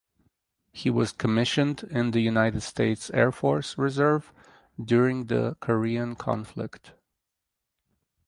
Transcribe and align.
He 0.71 0.89
was 0.89 1.11
commissioned 1.11 1.83
in 1.83 2.09
the 2.09 2.21
United 2.21 2.61
States 2.61 3.11
Air 3.11 3.31
Force 3.31 3.77
Reserve 3.77 4.33
during 4.83 5.25
the 5.27 5.55
Korean 5.59 6.15
Conflict. 6.15 6.93